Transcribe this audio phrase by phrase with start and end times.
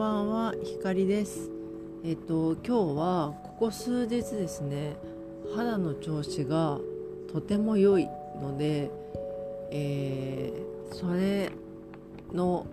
[0.00, 1.50] ばんは、ひかりです。
[2.06, 4.96] えっと今日はここ数日ですね、
[5.54, 6.78] 肌の調子が
[7.30, 8.08] とても良い
[8.40, 8.90] ので、
[9.70, 11.52] えー、それ
[12.32, 12.64] の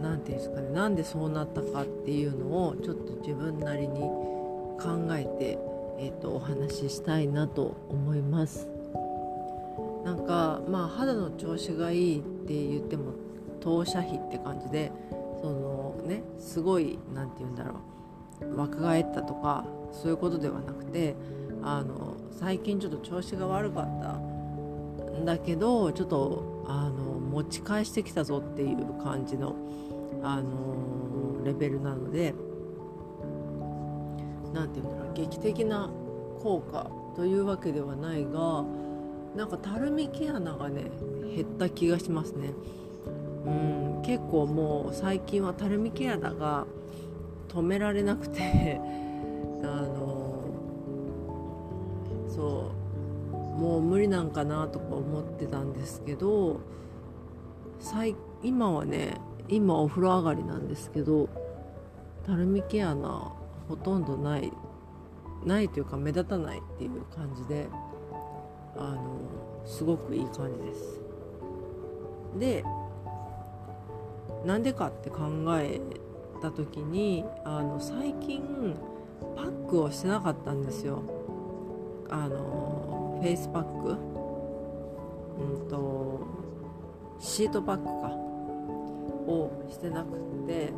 [0.00, 4.00] 何て言うんですかね、なんでそうなったかっていうのをちょっと自分なりに
[4.80, 5.58] 考えて、
[5.98, 8.66] えっとお話ししたいなと思います。
[10.06, 13.12] なんかまあ肌の調子がいいって言っても
[13.60, 14.90] 当社費って感じで
[15.44, 17.74] そのねすごい何て言うんだろ
[18.40, 21.14] う若返ったとかそういうことではなくて
[21.62, 24.16] あの最近ちょっと調子が悪かった
[25.18, 29.54] んだけどちょっとあの持ち返してきたぞっていう感じの
[30.22, 32.34] あのレベルなので
[34.54, 35.90] 何て言うんだろう劇的な
[36.42, 38.64] 効果というわけではないが
[39.36, 40.84] なんかたるみ毛穴がね
[41.36, 42.54] 減った気がしますね。
[43.46, 46.66] うん結構もう最近はたるみケアだが
[47.48, 48.80] 止められなくて
[49.62, 50.44] あの
[52.28, 52.70] そ
[53.30, 56.60] うもう無理なんかなとか思ってたんですけど
[58.42, 61.28] 今はね今お風呂上がりなんですけど
[62.26, 63.32] たるみ毛穴
[63.68, 64.52] ほとんどない
[65.44, 67.68] ないというか目立たないっていう感じで
[68.76, 69.00] あの
[69.66, 71.00] すごくいい感じです。
[72.38, 72.64] で
[74.44, 75.22] なんでかって考
[75.58, 75.80] え
[76.40, 78.76] た時にあの最近
[79.36, 81.02] パックをしてなかったんですよ。
[82.10, 83.96] あのフェイスパック。
[85.36, 86.20] うんと
[87.18, 88.24] シートパックか。
[89.26, 90.72] をしてなくて、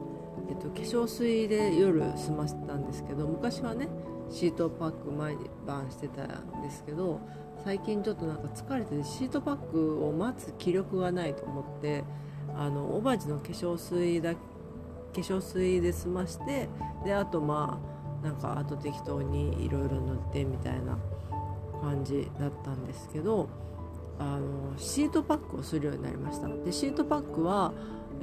[0.48, 3.88] えっと、化粧水で夜済ませたんですけど昔はね
[4.30, 7.20] シートパック毎晩してたんですけど
[7.64, 12.04] 最近ちょっとなんか疲れてシートパックを待つ気力がないと思って
[12.58, 14.40] あのオバジの化粧水だ化
[15.14, 16.68] 粧水で済まして
[17.04, 17.80] であとま
[18.22, 20.98] あなんかあと適当にいろいろ塗ってみたいな
[21.80, 23.48] 感じだったんですけど
[24.18, 26.48] あのシートパックをするようになりました。
[26.48, 27.72] でシートパックは、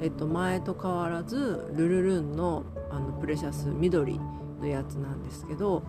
[0.00, 4.20] えっと、前と変わらずルルルンのあのプレシャス緑
[4.60, 5.82] のやつなんですけど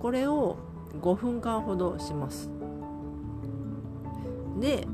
[0.00, 0.56] これを
[1.00, 2.50] 5分間ほどします。
[4.60, 4.86] で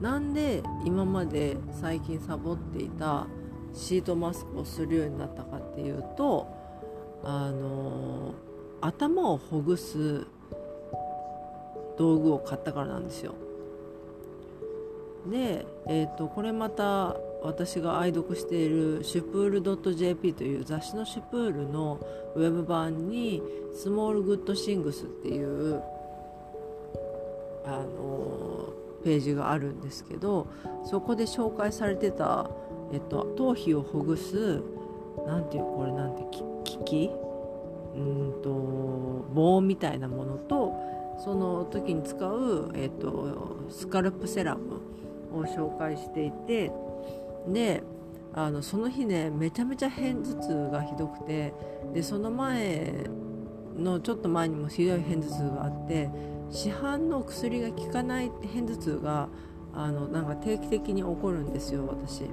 [0.00, 3.26] なんで今まで最近サボっていた
[3.72, 6.46] シートマスクをするようになったかっていうと
[7.24, 8.34] あの
[8.80, 10.26] 頭をほぐす
[11.98, 13.34] 道具を買ったからなんですよ。
[15.30, 21.98] で、えーと、これまた私が愛読しているシュプール .jp という雑誌のシュプールの
[22.34, 23.42] ウェブ版に
[23.74, 25.82] スモールグッドシングスっていう
[27.64, 28.65] あの
[29.04, 30.46] ページがあるんですけど
[30.84, 32.50] そこで紹介されてた、
[32.92, 34.62] えっと、頭皮をほぐす
[35.26, 36.24] なんていうこれなんて
[36.64, 37.10] 機器
[37.94, 38.50] うんと
[39.32, 40.74] 棒みたいなものと
[41.18, 44.80] その時に使う、えっと、スカルプセラム
[45.32, 46.70] を紹介していて
[47.48, 47.82] で
[48.34, 51.54] あのその日ねめちゃめちゃ片頭痛がひどくて
[51.94, 53.04] でその前
[53.78, 56.10] のちょっと前にもひどい片頭痛があって
[56.50, 59.28] 市販の薬が効かない片頭痛が
[59.74, 62.24] あのなんか定期的に起こるんですよ私。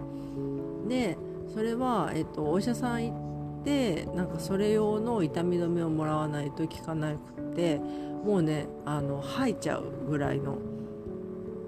[0.88, 1.18] で
[1.54, 3.14] それは、えっと、お医者さん行
[3.62, 7.80] ってなんかそれ用の痛み止めをもらわないと効かなくって
[8.26, 10.58] もうねあの吐いちゃうぐらいの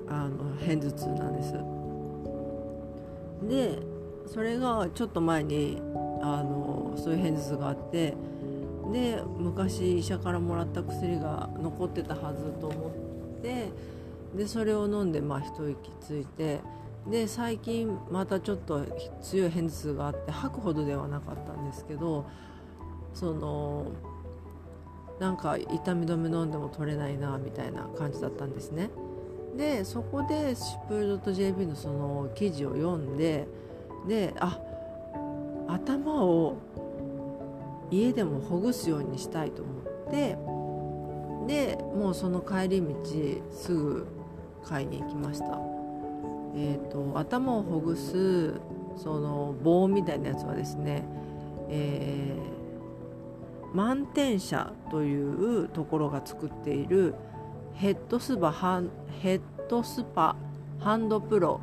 [0.08, 1.54] あの片頭痛なんです。
[3.48, 3.80] で
[4.28, 5.82] それがちょっと前に
[6.22, 8.16] あのそういう片頭痛があって
[8.92, 13.70] で昔医者からもらった薬が残ってたはずと思って
[14.36, 16.60] でそれを飲んでまあ一息ついて
[17.08, 18.84] で最近またちょっと
[19.22, 22.26] 強い片頭痛があって吐くほどではなかったんですけど
[23.14, 23.92] その
[25.20, 28.90] なんか痛み止め飲んでも取れないなみたいな感じだったんですね。
[29.56, 33.48] でそこでシュプル .jp のその記事を読んで
[34.06, 34.60] であ
[35.70, 36.58] 頭を
[37.96, 40.38] 家でもほぐすようにしたいと思って
[41.48, 42.96] でもうその帰り道
[43.52, 44.08] すぐ
[44.64, 45.46] 買いに行きました、
[46.56, 48.54] えーと、頭をほぐす
[48.98, 51.04] その棒みたいなやつはですね、
[51.70, 57.14] えー、満点社というところが作っている
[57.76, 58.90] ヘッドスパハン
[59.22, 60.36] ヘッドスパ
[60.80, 61.60] ハンドプロ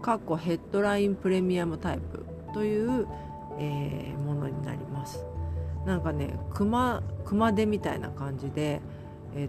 [0.00, 2.24] かっこヘッドラインプレミアムタイプ
[2.54, 3.06] という、
[3.58, 5.24] えー、ものになります。
[5.86, 8.80] なんかね熊熊手みたいな感じで、
[9.34, 9.48] え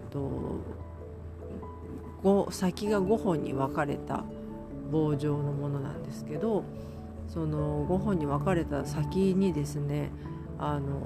[2.24, 4.24] と、先が5本に分かれた
[4.90, 6.64] 棒状のものなんですけど
[7.28, 10.10] その5本に分かれた先にですね
[10.58, 11.00] あの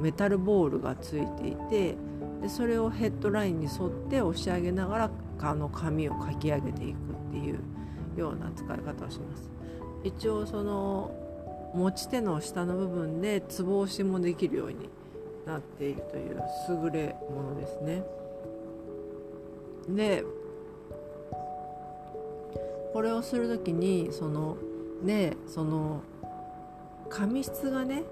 [0.00, 1.96] メタルボールがついていて
[2.42, 5.10] でそれをヘッドラインに沿って押し上げながら
[5.40, 7.58] あの紙を書き上げていくっていう
[8.16, 9.50] ような使い方をします。
[10.04, 11.10] 一応その
[11.74, 14.88] 持ち手の下の部分でつぼ押しもできるように
[15.46, 16.42] なっているという
[16.84, 18.02] 優れものですね。
[19.88, 20.24] で
[22.92, 24.56] これをする時にその
[25.02, 26.02] ねその
[27.08, 28.02] 髪質がね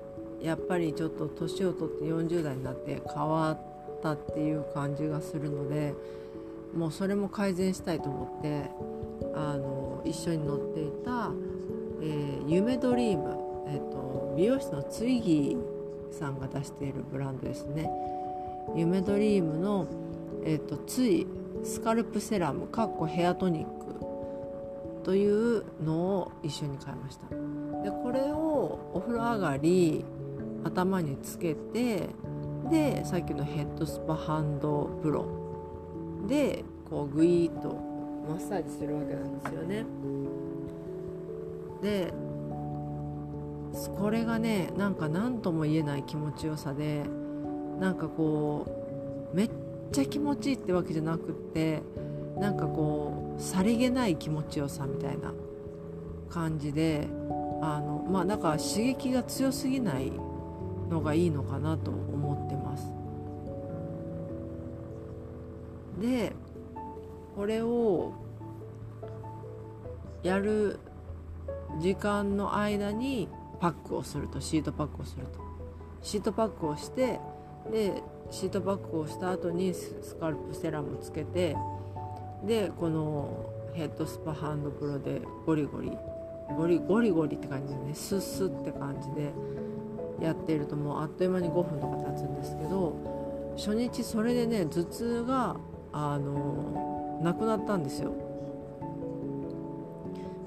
[0.40, 3.58] やっぱりちょっと年を取って40代になって変わっ
[4.02, 5.94] たっていう感じがするので
[6.74, 8.70] もうそれも改善したいと思って
[9.34, 11.30] あの一緒に乗っていた、
[12.02, 13.35] えー、夢ドリーム、
[13.66, 17.90] えーと、美容室のツイギーさんが出しているブランドですね。
[18.74, 19.86] 夢ドリームの、
[20.44, 21.26] えーと、ツイ
[21.64, 23.86] スカルプセラムかっこヘアトニック
[25.04, 27.28] というのを一緒に買いました。
[27.82, 30.04] でこれをお風呂上がり
[30.64, 32.08] 頭につけて
[32.70, 35.26] でさっきのヘッドスパハンドプロ
[36.26, 37.68] でこうグイーッと
[38.28, 39.84] マッサージするわけなんですよね。
[41.82, 42.12] で
[43.98, 47.04] これがねなんか何とも言えない気持ちよさで
[47.80, 48.66] なんかこ
[49.32, 49.50] うめっ
[49.92, 51.82] ちゃ気持ちいいってわけじゃなくって
[52.38, 55.32] なんかこうさりげない気持ちよさみたいな
[56.30, 57.08] 感じで
[57.62, 60.12] あのまあだか刺激が強すぎない
[60.90, 62.92] のがいいのかなと思ってます。
[66.00, 66.32] で
[67.34, 68.12] これを
[70.22, 70.78] やる
[71.80, 73.28] 時間の間に
[73.60, 75.40] パックをするとシートパックをすると
[76.02, 77.20] シートパックをして
[77.70, 81.56] でシートパックをした後にスカルプセラムつけて
[82.44, 85.92] でこのヘッドスパハンドプロでゴリゴリ
[86.56, 89.32] ゴリゴリゴリって感じでねスッスッって感じで
[90.20, 95.56] やってるともうあっという間に5分とか経つんですけど初日それでね頭痛が
[95.92, 98.25] あのなくなったんですよ。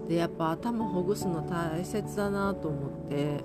[0.10, 3.44] でやっぱ頭ほぐすの大切だなと思って。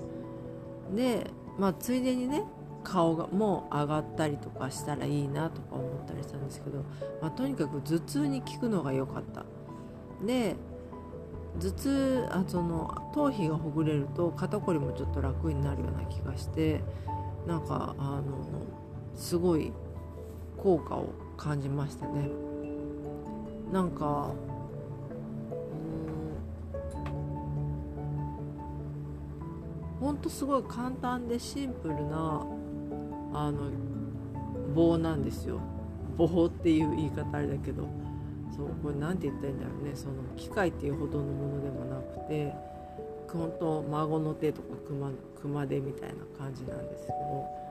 [0.94, 2.42] でまあついでにね
[2.82, 6.84] 顔がもう上がったりとかしたらいいなとか思ったりしたんですけど、
[7.22, 9.44] まあ、とにかく頭痛に効くのが良かった。
[10.24, 10.56] で
[11.60, 16.82] 頭痛あその頭皮がほぐれると肩こりもちょっと楽になるような気がして
[17.46, 18.22] なんかあの
[19.14, 19.72] すごい
[20.56, 22.28] 効果を感じましたね。
[23.72, 24.30] なんか
[30.04, 32.46] ほんとすごい簡単でシンプルな
[33.32, 33.70] あの
[34.74, 35.58] 棒なんですよ。
[36.18, 37.88] 棒っていう言い方あれだけど。
[38.54, 39.92] そうこれ何て言ったらいいんだろうね。
[39.94, 42.52] その機械っていうほどのものでもなくて
[43.32, 45.10] 本当孫の手とか熊
[45.40, 47.64] 熊手みたいな感じなんですけど。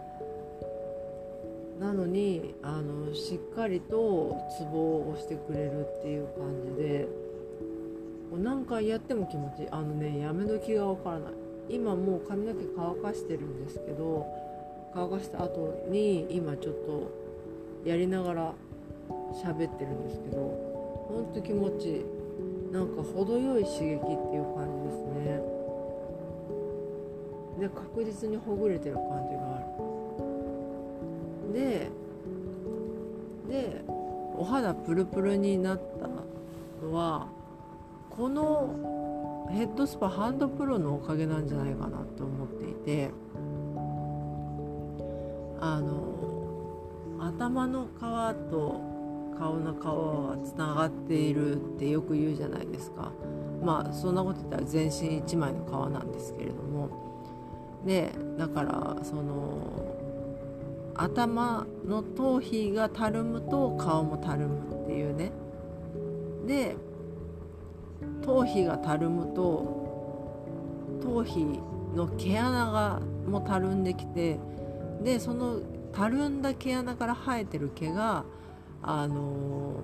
[1.79, 7.07] なのにあのしっかりとツボを押してくれるっていう感じで
[8.41, 9.69] 何回やっても気持ちいい。
[9.69, 11.42] あのねやめ時がわからない。
[11.69, 14.25] 今もう髪の毛乾かしてるんですけど
[14.93, 17.11] 乾かした後に今ちょっと
[17.85, 18.53] やりながら
[19.33, 22.05] 喋ってるんですけどほんと気持ちいい
[22.71, 25.41] なんか程よい刺激っていう感じですね。
[27.59, 29.59] で確実にほぐれてる感じがあ
[31.47, 31.53] る。
[31.53, 31.87] で
[33.47, 33.81] で
[34.35, 37.27] お肌プルプルになったのは
[38.09, 43.11] このヘッドスパハンドプロのおかげなんじゃないかなと思っていて。
[45.65, 46.13] あの
[47.21, 47.99] 頭の皮
[48.51, 48.81] と
[49.39, 53.13] 顔の皮はつながっているってよく言うじゃないですか。
[53.63, 56.89] まあそんなこと言ったら全身一枚の皮なんですけれども。
[57.85, 59.95] でだからその
[60.95, 65.31] 頭の頭皮がたるむと顔もたるむっていうね。
[66.45, 66.75] で
[68.21, 69.83] 頭皮がたるむと
[71.01, 71.59] 頭皮
[71.95, 74.39] の毛穴がもたるんできて
[75.03, 75.59] でその
[75.91, 78.25] たるんだ毛穴から生えてる毛が
[78.81, 79.83] あの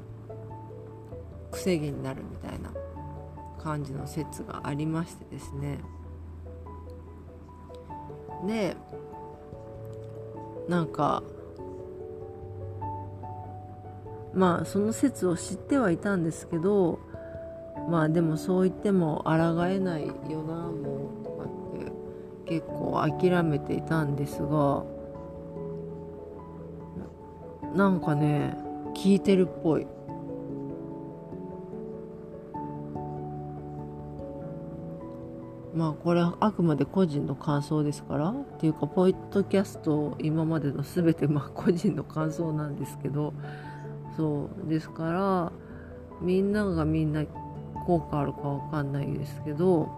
[1.50, 2.72] ー、くせ毛になるみたいな
[3.62, 5.80] 感じの説がありましてですね。
[8.48, 8.76] で
[10.68, 11.24] なんか
[14.34, 17.00] まあその説を知ってはいたんですけど
[17.88, 19.32] まあでもそう言っても抗
[19.68, 24.84] えないよなもうとかって結構諦めていたんですが
[27.76, 28.58] なんかね
[28.96, 29.88] 聞いてるっぽい。
[35.76, 43.34] まあこれはあくまで個人の感想ですからっていうかポイッドキャスト今までの全てまあ個人の感想なんですけど
[44.18, 45.52] そうですから
[46.22, 47.24] みんながみんな
[47.90, 49.90] 効果あるかわかんないですけど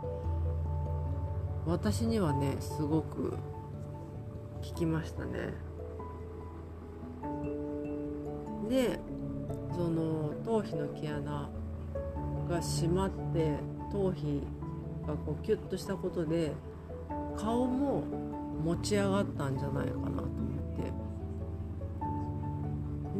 [1.65, 3.37] 私にはねすごく効
[4.73, 5.53] きましたね。
[8.69, 8.97] で
[9.75, 11.49] その頭皮の毛穴
[12.49, 13.57] が締まって
[13.91, 14.41] 頭皮
[15.05, 16.53] がこうキュッとしたことで
[17.35, 18.05] 顔も
[18.63, 20.23] 持ち上がったんじゃないかなと思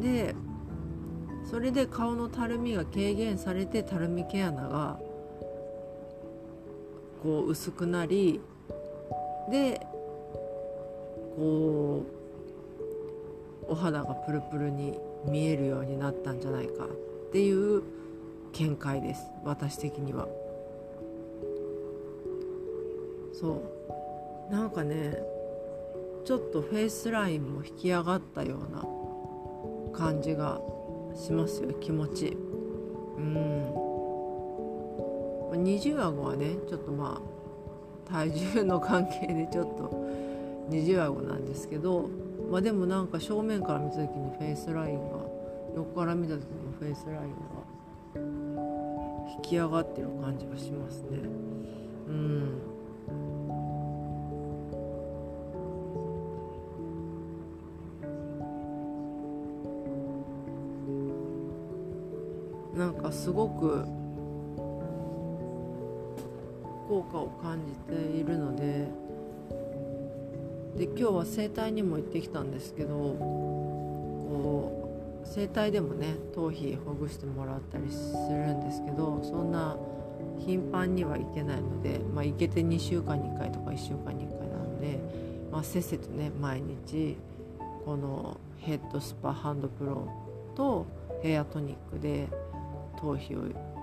[0.00, 0.08] て。
[0.08, 0.34] で
[1.52, 4.98] それで顔のたるみが軽減されてたるみ毛穴が
[7.22, 8.40] こう薄くなり
[9.50, 9.78] で
[11.36, 12.06] こ
[13.68, 16.88] うお肌がプルプルに見えるようになったんじゃないかっ
[17.32, 17.82] ていう
[18.54, 19.30] 見解です。
[19.44, 20.26] 私的には。
[23.34, 23.62] そ
[24.48, 24.52] う。
[24.52, 25.18] なんかね
[26.24, 28.72] ちょっとフェイスラインも引き上がったよう
[29.92, 30.58] な感じが
[31.14, 32.36] しますよ気持ち。
[33.16, 33.82] うん。
[35.62, 39.90] 二重顎はねちょっとまあ体重の関係でちょっと
[40.68, 42.08] 二重顎なんですけど
[42.50, 45.18] まあでもなんか正面から見た時にフェイスラインが
[45.76, 46.46] 横から見た時の
[46.78, 47.26] フェイスラインが
[49.36, 51.18] 引き上がってる感じがしますね。
[52.08, 52.71] うん。
[62.82, 63.84] なんかすごく
[66.88, 68.88] 効果を感じているので
[70.76, 74.90] で今日は整体にも行ってきたんですけどこ
[75.24, 79.76] う整体でもね頭皮ほぐしてもらったりするんですけどそんな
[80.40, 84.98] 頻繁には行けないので、まあ、行けて2週間に1回とか1週間に1回なので、
[85.52, 87.16] まあ、せっせとね毎日
[87.84, 90.08] このヘッドスパハンドプロ
[90.56, 90.84] と
[91.22, 92.26] ヘアトニックで
[93.02, 93.40] 頭皮を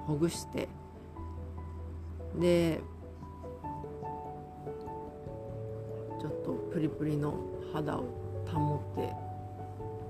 [0.08, 0.70] ほぐして
[2.40, 2.80] で
[6.22, 7.34] ちょっとプリプリの
[7.74, 8.06] 肌を
[8.48, 8.96] 保っ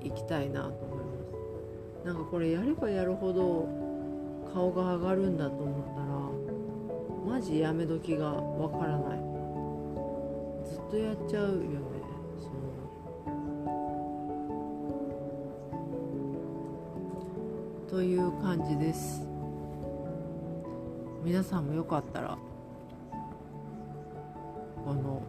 [0.01, 1.03] ていきたいなと思いま
[2.03, 2.05] す。
[2.05, 3.67] なんかこれやればやるほど
[4.53, 5.85] 顔が上がるんだと思っ
[7.25, 9.19] たらマジやめ時がわからない。
[10.65, 11.88] ずっとやっちゃうよね。
[17.89, 19.27] という感じです。
[21.23, 22.37] 皆さんもよかったら
[24.85, 25.23] この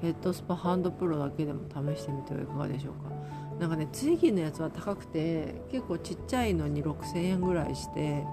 [0.00, 3.12] ヘッドスパハンドプロだけでも試してみてはいかがでしょうか。
[3.60, 8.24] なんかねツイギーのやつは高くて結構ちっちゃいのに6000円ぐらいして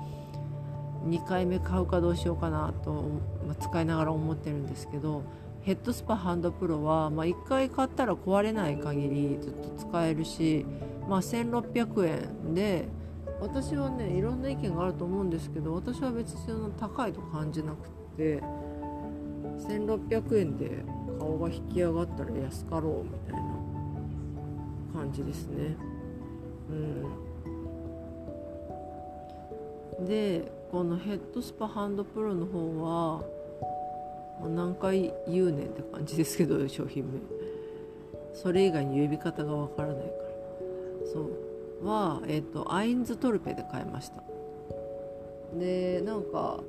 [1.05, 2.93] 2回目買うかどうしようかなと、
[3.45, 5.23] まあ、使いながら思ってるんですけど
[5.61, 10.65] ヘッドスパハンドプロは、まあ、1回買ったら壊れない限りずっと使えるし、
[11.07, 12.07] まあ、1600
[12.47, 12.87] 円で
[13.41, 18.41] 私はねいろんな意見があると思うんですけど私は別にその高いと感じなくて
[19.67, 20.83] 1600円で
[21.17, 23.41] 顔が引き上がったら安かろうみたいな
[24.93, 25.75] 感じですね。
[29.99, 33.23] うん、でこのヘッドスパハンドプロの方は
[34.47, 37.19] 何回言うねんって感じですけど商品名。
[38.33, 40.09] それ以外に呼び方がわからないから。
[41.11, 41.48] そう。
[41.83, 44.23] は、えっ、ー、とアインズトルペで買いました。
[45.57, 46.59] でなんか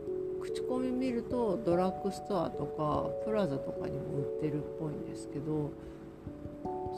[0.41, 5.71] 口コミ見るとドラッグストアとかプラザとかにも売ってるっぽいんですけど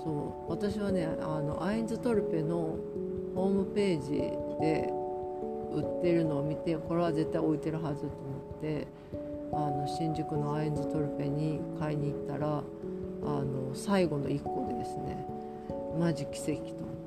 [0.05, 2.77] そう私はねあのアインズトルペの
[3.35, 4.11] ホームページ
[4.61, 4.89] で
[5.75, 8.15] 売ってるのを見てこれは絶対置いてるはずと思
[8.59, 8.87] って
[9.53, 12.63] あの新宿のアインズトルペに買いに行ったらあ
[13.25, 15.27] の最後の1個でですね
[15.99, 17.02] マジ奇跡と思って。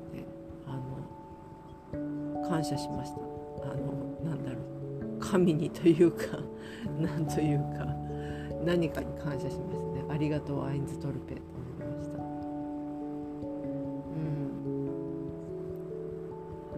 [2.48, 3.18] 感謝しました。
[3.64, 3.92] あの
[4.24, 5.20] なんだろう。
[5.20, 6.38] 神にというか
[7.00, 7.86] 何というか
[8.64, 10.04] 何かに感謝しますね。
[10.08, 12.18] ありがとうアインズトルペと思いました。
[12.18, 12.22] う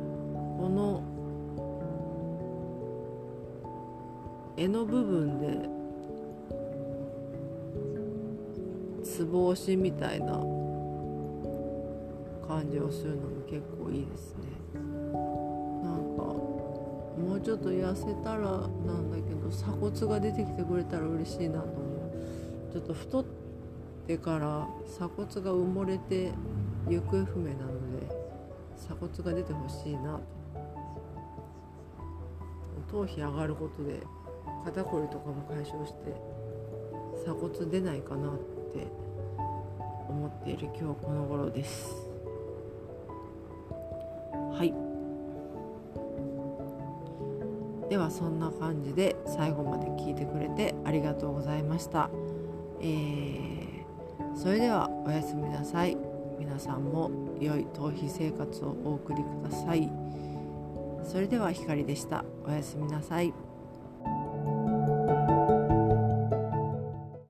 [0.00, 0.58] ん。
[0.58, 1.02] この
[4.56, 5.68] 柄の部分で
[9.04, 10.32] つぼ押しみたいな
[12.46, 14.98] 感じをするのも結構いいですね。
[17.18, 21.66] もうちょっと痩せたらなんだけど鎖骨が出てきてくれたら嬉しいなと。
[21.66, 21.72] 思
[22.70, 23.25] うちょっと太っ
[24.06, 26.32] てから鎖骨が埋もれて
[26.88, 28.06] 行方不明なので
[28.76, 30.38] 鎖骨が出てほしいなと。
[32.90, 34.00] 頭皮上がることで
[34.64, 36.14] 肩こりとかも解消して
[37.22, 38.38] 鎖骨出ないかなっ
[38.72, 38.87] て
[40.08, 41.94] 思っている今日この頃です。
[44.52, 44.88] はい。
[47.88, 52.11] ではそんな感じで最後まで聞いてくれてありがとうございました、
[52.80, 55.97] えー、それではおやすみなさい。
[56.38, 59.90] 皆さんも良い逃避生活をお送りください。
[61.04, 62.25] それでは光でした。
[62.47, 63.35] おやすみなさい。